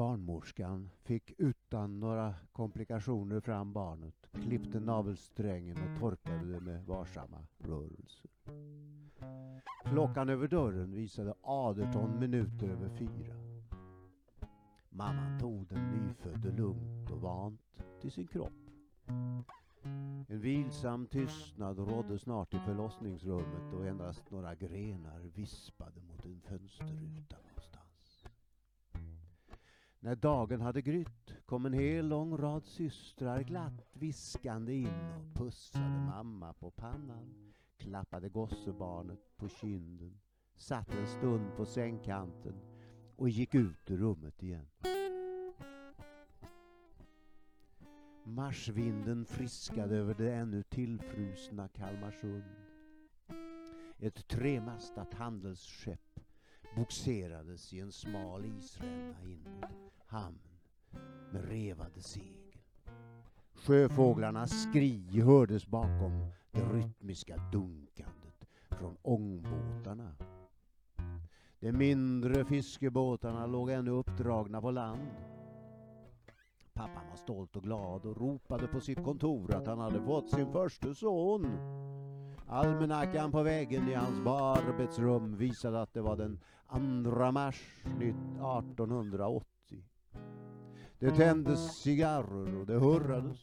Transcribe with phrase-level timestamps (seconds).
[0.00, 8.30] barnmorskan fick utan några komplikationer fram barnet, klippte navelsträngen och torkade det med varsamma rörelser.
[9.84, 13.34] Klockan över dörren visade 18 minuter över fyra.
[14.90, 18.70] Mamman tog den nyfödde lugnt och vant till sin kropp.
[20.28, 27.36] En vilsam tystnad rådde snart i förlossningsrummet och endast några grenar vispade mot en fönsterruta
[27.36, 27.79] någonstans.
[30.02, 35.88] När dagen hade grytt kom en hel lång rad systrar glatt viskande in och pussade
[35.88, 40.20] mamma på pannan, klappade gossebarnet på kinden,
[40.56, 42.54] satt en stund på sängkanten
[43.16, 44.66] och gick ut ur rummet igen.
[48.24, 52.44] Marsvinden friskade över det ännu tillfrusna Kalmarsund.
[53.98, 56.20] Ett tremastat handelsskepp
[56.76, 60.38] boxerades i en smal isränna in mot hamn
[61.32, 62.58] med revade segel.
[63.54, 70.12] Sjöfåglarnas skri hördes bakom det rytmiska dunkandet från ångbåtarna.
[71.60, 75.10] De mindre fiskebåtarna låg ännu uppdragna på land
[76.80, 80.52] Pappan var stolt och glad och ropade på sitt kontor att han hade fått sin
[80.52, 81.46] första son.
[82.46, 86.40] Almanackan på väggen i hans arbetsrum visade att det var den
[87.04, 89.59] 2 mars 1880.
[91.00, 93.38] Det tändes cigarrer och det hurrades.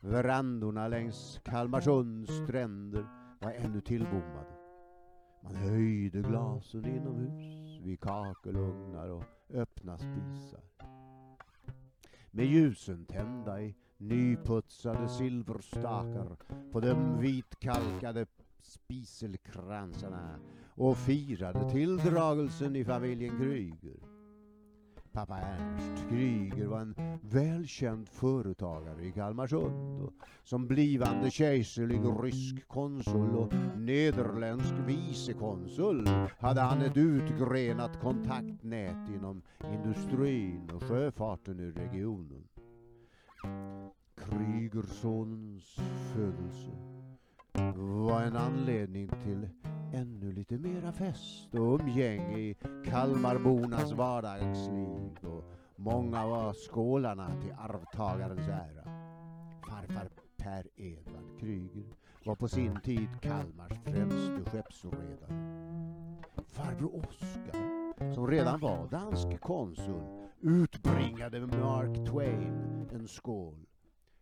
[0.00, 3.06] Verandorna längs Kalmarsunds stränder
[3.40, 4.56] var ännu tillbommade.
[5.42, 10.60] Man höjde glasen inomhus vid kakelugnar och öppna spisar
[12.30, 16.36] med ljusen tända i nyputsade silverstakar
[16.72, 18.26] på de vitkalkade
[18.62, 20.38] spiselkransarna
[20.74, 24.09] och firade tilldragelsen i familjen Kryger.
[25.12, 30.12] Pappa Ernst Kryger var en välkänd företagare i Kalmarsund och
[30.44, 40.70] som blivande kejserlig rysk konsul och nederländsk vicekonsul hade han ett utgrenat kontaktnät inom industrin
[40.74, 42.48] och sjöfarten i regionen.
[44.16, 45.76] Krygersons
[46.14, 46.70] födelse
[48.08, 49.48] var en anledning till
[49.92, 55.44] ännu lite mera fest och umgänge i Kalmarbornas vardagsliv och
[55.76, 58.84] många var skålarna till arvtagarens ära.
[59.68, 65.60] Farfar Per Edvard Kryger var på sin tid Kalmars främste skeppsredare.
[66.48, 70.02] Farbror Oskar, som redan var dansk konsul,
[70.40, 73.66] utbringade Mark Twain en skål.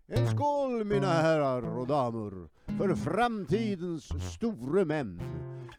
[0.07, 2.49] En skål mina herrar och damer
[2.79, 5.21] för framtidens store män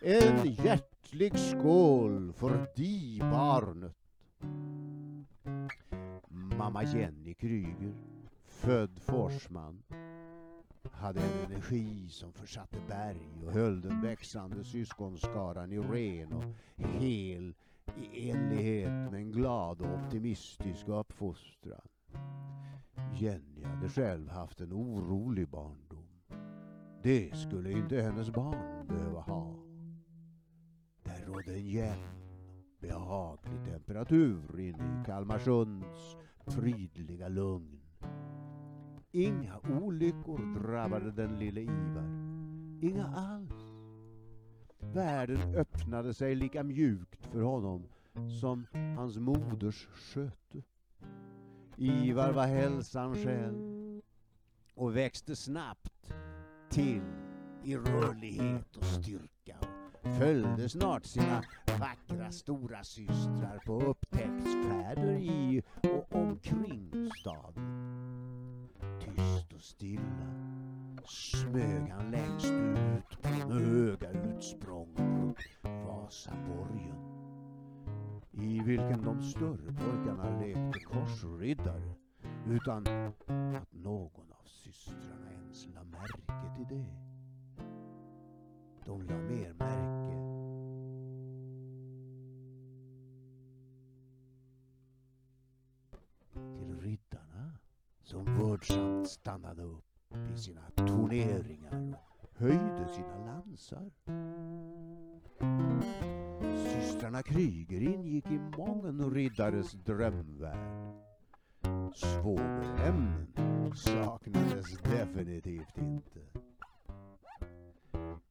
[0.02, 3.96] en hjärtlig skål för di barnet.
[6.28, 7.94] Mamma Jenny Kryger,
[8.46, 9.84] född Forsman,
[10.92, 16.44] hade en energi som försatte berg och höll den växande syskonskaran i ren och
[16.76, 17.54] hel
[17.98, 21.88] i enlighet med en glad och optimistisk uppfostran.
[23.14, 26.08] Jenny hade själv haft en orolig barndom.
[27.04, 29.69] Det skulle inte hennes barn behöva ha
[31.30, 32.08] rådde en jämn,
[32.82, 37.80] behaglig temperatur inne i Kalmarsunds prydliga lugn.
[39.12, 42.10] Inga olyckor drabbade den lille Ivar.
[42.82, 43.74] Inga alls.
[44.80, 47.88] Världen öppnade sig lika mjukt för honom
[48.42, 48.66] som
[48.98, 50.64] hans moders sköte.
[51.78, 54.02] Ivar var hälsan själv
[54.76, 56.14] och växte snabbt
[56.70, 57.02] till
[57.64, 59.39] i rörlighet och styrka
[60.02, 61.44] följde snart sina
[61.80, 68.70] vackra stora systrar på upptäcktsfärder i och omkring staden.
[69.00, 70.30] Tyst och stilla
[71.06, 77.10] smög han längst ut med höga utsprång mot Vasaborgen
[78.32, 81.94] i vilken de större pojkarna lekte korsriddare
[82.48, 82.88] utan
[83.56, 86.99] att någon av systrarna ens la märke till det.
[98.64, 99.86] Som vördsamt stannade upp
[100.34, 103.92] i sina turneringar och höjde sina lansar.
[106.58, 110.96] Systrarna Kryger ingick i mången riddares drömvärld.
[111.96, 116.20] Svågerämnen saknades definitivt inte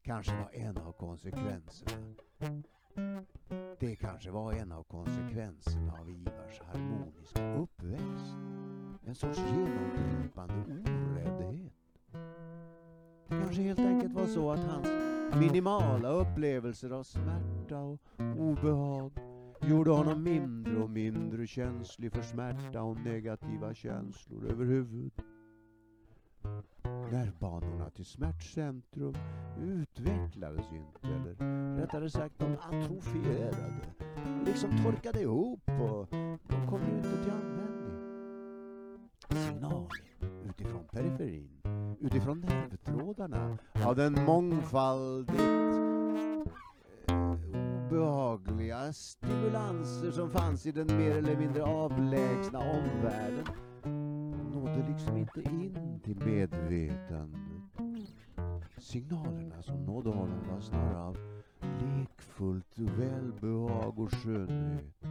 [0.09, 2.15] kanske var en av konsekvenserna.
[3.81, 8.35] Det kanske var en av konsekvenserna av Ivars harmoniska uppväxt.
[9.07, 10.18] En sorts genombrott
[13.59, 14.89] kanske helt enkelt var så att hans
[15.41, 18.01] minimala upplevelser av smärta och
[18.39, 19.13] obehag
[19.61, 25.13] gjorde honom mindre och mindre känslig för smärta och negativa känslor överhuvud.
[26.85, 29.15] Nervbanorna till smärtcentrum
[29.63, 33.95] utvecklades inte, eller rättare sagt de atrofierade.
[34.47, 36.18] Liksom torkade ihop och
[42.09, 47.19] utifrån nervtrådarna av den mångfaldigt eh,
[47.89, 53.45] obehagliga stimulanser som fanns i den mer eller mindre avlägsna omvärlden
[54.55, 57.41] nådde liksom inte in till medvetandet.
[58.79, 61.17] Signalerna som nådde honom var snarare av
[61.63, 65.05] lekfullt välbehag och skönhet.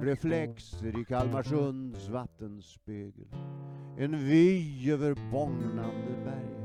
[0.00, 3.28] Reflexer i Kalmarsunds vattenspegel.
[3.98, 6.56] En vy över bågnande berghällar.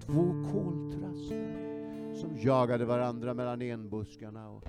[0.00, 4.64] Två koltrastar som jagade varandra mellan enbuskarna och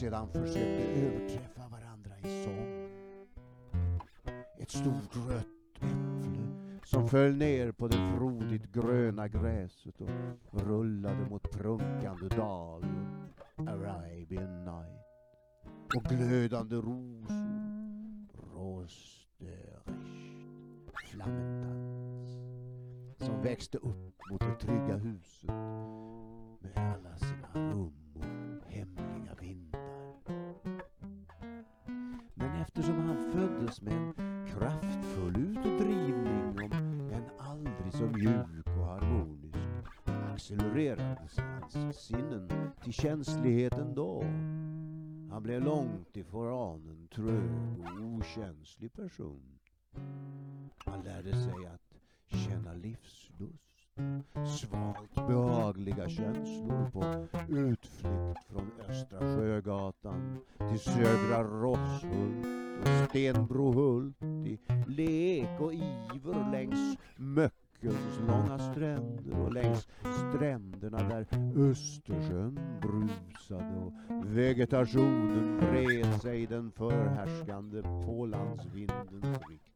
[0.00, 2.88] sedan försökte överträffa varandra i sång.
[4.58, 5.46] Ett stort rött
[5.76, 12.84] äpple som föll ner på det frodigt gröna gräset och rullade mot prunkande dal
[13.56, 15.02] Arabian night
[15.96, 17.41] och glödande rosor
[21.22, 22.30] flammendans
[23.18, 25.50] som växte upp mot det trygga huset
[26.60, 27.92] med alla sina rum
[28.62, 29.80] och hemliga vindar.
[32.34, 36.72] Men eftersom han föddes med en kraftfull utdrivning om
[37.12, 39.58] en aldrig så mjuk och harmonisk
[40.32, 42.48] accelererades hans sinnen
[42.82, 44.22] till känslighet ändå.
[45.30, 49.58] Han blev långt ifrån en trög och okänslig person.
[50.92, 53.98] Man lärde sig att känna livslust,
[54.60, 60.38] svalt behagliga känslor på utflykt från Östra Sjögatan
[60.70, 62.46] till Södra Rosshult
[62.82, 72.58] och Stenbrohult i lek och iver längs Möckens långa stränder och längs stränderna där Östersjön
[72.80, 73.92] brusade och
[74.36, 79.71] vegetationen vred sig i den förhärskande pålandsvindens rikt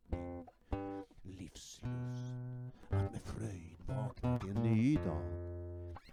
[1.56, 1.82] Livslust,
[2.91, 5.23] att med fröjd vakna till en ny dag.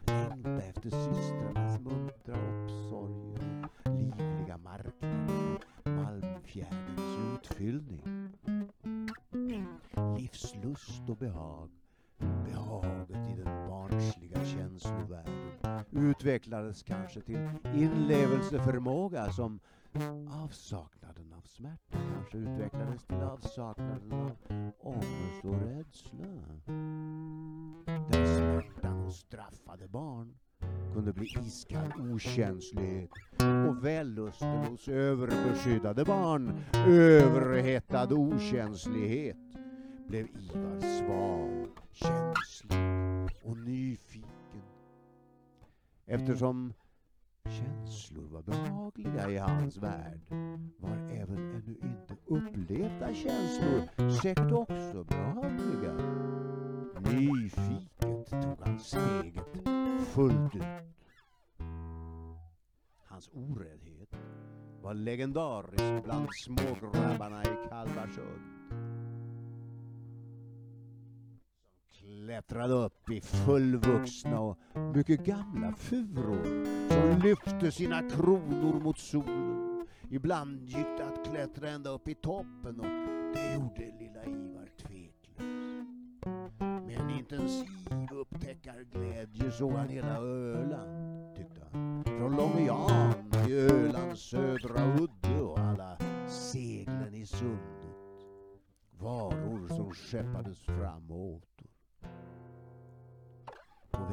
[0.06, 8.30] Längta efter systrarnas muntra uppsorger livliga marknader Malmfjärdens utfyllning.
[10.18, 11.70] Livslust och behag,
[12.18, 19.60] behaget i den barnsliga känslovärlden utvecklades kanske till inlevelseförmåga som
[20.30, 24.32] avsaknaden av smärta kanske utvecklades till avsaknaden av
[24.80, 26.26] ångest och rädsla.
[28.12, 30.38] Där smärtan hos straffade barn
[30.94, 33.10] kunde bli iskall okänslighet
[33.70, 39.38] och vällusten hos överbeskyddade barn, överhettad okänslighet,
[40.08, 42.80] blev Ivar sval, känslig
[43.44, 44.30] och nyfiken.
[46.06, 46.74] Eftersom
[47.54, 50.20] känslor var behagliga i hans värld
[50.78, 55.94] var även ännu inte upplevda känslor säkert också behagliga.
[57.00, 59.68] Nyfiket tog han steget
[60.14, 60.64] fullt ut.
[63.06, 64.16] Hans oräddhet
[64.82, 68.63] var legendarisk bland smågrabbarna i Kalmarsund.
[72.34, 74.58] Klättrade upp i fullvuxna och
[74.96, 79.88] mycket gamla furor som lyfte sina kronor mot solen.
[80.10, 82.86] Ibland gick det att klättra ända upp i toppen och
[83.34, 85.88] det gjorde lilla Ivar tveklös.
[86.60, 92.04] Med en intensiv upptäckarglädje såg han hela Öland, tyckte han.
[92.04, 95.98] Från Långe Jan till Ölands södra udde och alla
[96.28, 97.84] seglen i sundet.
[99.00, 101.53] Varor som skeppades framåt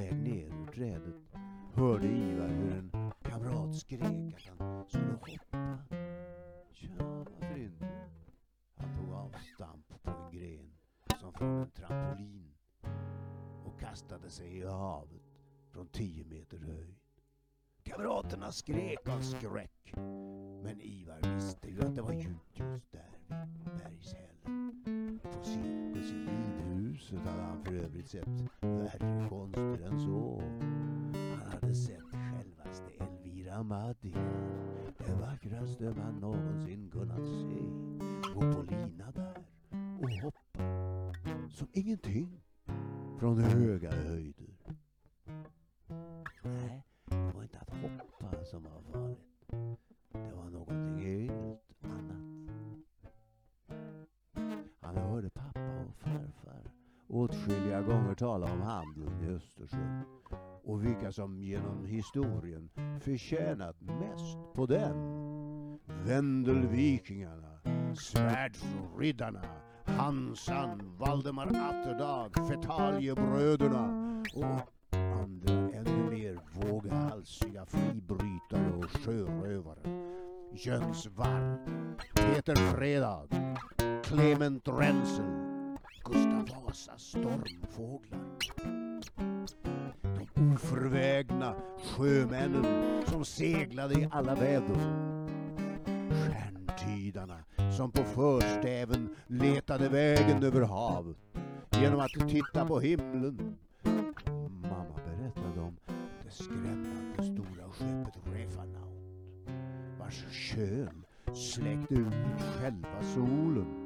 [0.00, 1.14] väg ner ur trädet
[1.74, 5.78] hörde Ivar hur en kamrat skrek att han skulle hoppa.
[6.72, 7.88] Tja, varför inte?
[8.76, 10.72] Han tog avstamp på en gren
[11.20, 12.54] som från en trampolin
[13.64, 15.22] och kastade sig i havet
[15.72, 16.96] från tio meter höjd.
[17.82, 19.92] Kamraterna skrek av skräck.
[20.62, 25.20] Men Ivar visste ju att det var djupt just där vid bergshällen.
[25.22, 26.39] På cirkus i
[27.00, 28.28] huset hade han för övrigt sett
[28.60, 30.42] värre konster än så.
[31.12, 34.52] Han hade sett självaste Elvira Madigan,
[34.98, 37.60] Den vackraste man någonsin kunnat se.
[38.34, 39.44] Gå på lina där
[40.00, 41.12] och hoppa
[41.50, 42.42] som ingenting
[43.18, 44.54] från höga höjder.
[46.42, 48.79] Nej, det var inte att hoppa som var
[57.30, 60.02] åtskilliga gånger tala om handeln i Östersjön
[60.64, 62.70] och vilka som genom historien
[63.00, 64.94] förtjänat mest på den.
[66.06, 67.60] Vendelvikingarna,
[67.94, 69.42] svärdsriddarna,
[69.84, 73.84] Hansan, Valdemar Atterdag, Fetaljebröderna
[74.34, 80.12] och andra ännu mer våghalsiga fribrytare och sjörövare.
[80.52, 81.58] Jöns Varg,
[82.14, 83.28] Peter Fredag,
[84.04, 85.49] Clement Rensel,
[86.04, 88.20] Gustav Vasas stormfåglar.
[90.02, 91.54] De oförvägna
[91.84, 94.76] sjömännen som seglade i alla väder.
[96.10, 97.38] Stjärntydarna
[97.76, 101.16] som på förstäven letade vägen över havet
[101.70, 103.56] genom att titta på himlen.
[104.62, 105.76] Mamma berättade om
[106.24, 108.90] det skrämmande stora skeppet Refanaut
[109.98, 111.04] vars kön
[111.34, 113.79] släckte ut själva solen.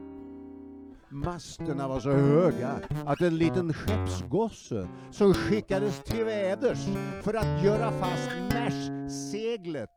[1.14, 6.87] Masterna var så höga att en liten skeppsgosse som skickades till väders
[7.23, 9.90] för att göra fast märsseglet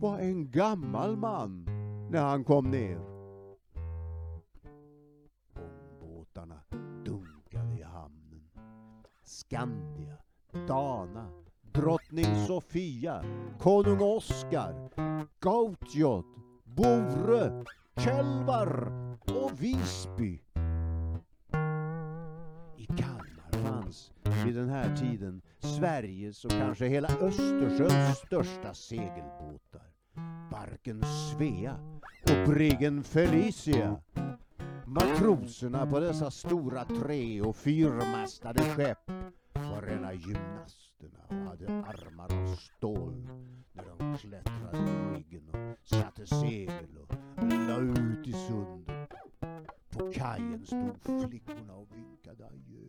[0.00, 1.64] var en gammal man
[2.10, 2.98] när han kom ner.
[6.00, 6.60] Båtarna
[7.04, 8.50] dunkade i hamnen.
[9.24, 10.16] Skandia,
[10.68, 11.26] Dana,
[11.72, 13.24] drottning Sofia,
[13.60, 14.90] konung Oskar,
[15.40, 16.24] Gautjod,
[16.64, 17.64] Bore,
[17.98, 20.40] Kälvar och Visby.
[22.76, 24.12] I Kalmar fanns
[24.44, 29.92] vid den här tiden Sveriges och kanske hela Östersjöns största segelbåtar.
[30.50, 31.76] Barken Svea
[32.22, 33.96] och briggen Felicia.
[34.86, 39.10] Matroserna på dessa stora tre och fyrmastade skepp
[39.52, 43.28] var rena gymnasterna och hade armar av stål
[43.72, 44.45] när de klättrade
[50.26, 52.88] kajen stod flickorna och vinkade adjö.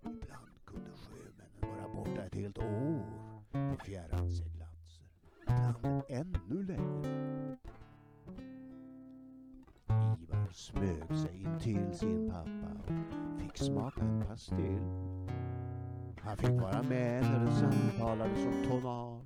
[0.00, 3.04] Ibland kunde sjömännen vara borta ett helt år
[3.52, 5.06] på fjärran seglatser.
[5.42, 7.58] Ibland ännu längre.
[10.22, 12.92] Ivar smög sig in till sin pappa
[13.34, 14.82] och fick smaka en pastill.
[16.20, 19.21] Han fick vara med när det samtalades om tonnage,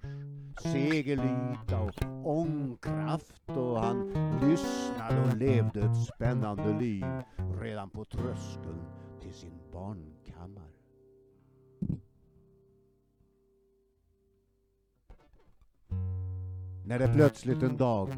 [0.61, 1.95] segelyta och
[2.25, 4.09] ångkraft och han
[4.41, 7.05] lyssnade och levde ett spännande liv
[7.61, 8.85] redan på tröskeln
[9.21, 10.67] till sin barnkammare.
[16.87, 18.09] När det plötsligt en dag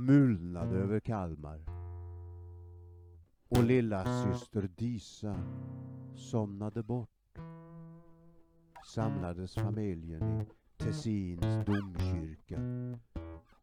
[0.00, 1.60] mulnade över Kalmar
[3.48, 5.36] och lilla syster Disa
[6.14, 7.38] somnade bort
[8.94, 12.60] samlades familjen i Tessins domkyrka.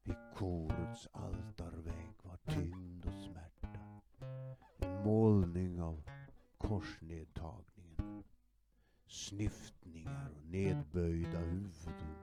[0.03, 3.67] Vid korets altarvägg var tyngd och smärta.
[4.77, 6.03] En målning av
[6.57, 8.24] korsnedtagningen.
[9.07, 12.15] Snyftningar och nedböjda huvuden.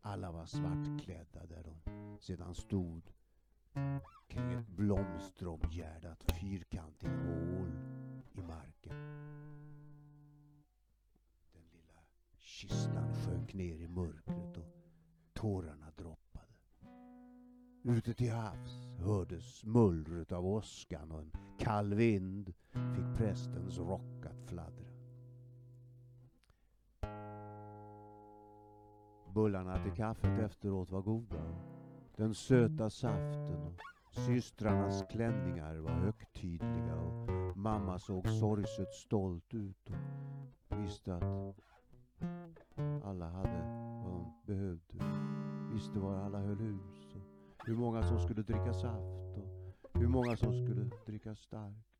[0.00, 3.02] Alla var svartklädda där de sedan stod
[4.28, 7.70] kring ett blomsteromgärdat fyrkantigt hål
[8.32, 8.96] i marken
[12.60, 14.66] kistan sjönk ner i mörkret och
[15.32, 16.46] tårarna droppade.
[17.84, 24.48] Ute till havs hördes mullret av åskan och en kall vind fick prästens rock att
[24.48, 24.90] fladdra.
[29.34, 31.54] Bullarna till kaffet efteråt var goda.
[32.16, 39.90] Den söta saften och systrarnas klänningar var högtidliga och mamma såg sorgset stolt ut
[40.68, 41.56] och visste att
[43.04, 43.62] alla hade
[44.04, 45.04] vad de behövde.
[45.72, 49.38] Visste var alla höll hus och hur många som skulle dricka saft
[49.92, 51.99] och hur många som skulle dricka starkt.